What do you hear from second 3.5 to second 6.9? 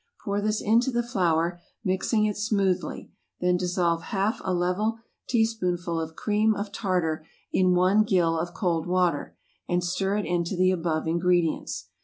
dissolve half a level teaspoonful of cream of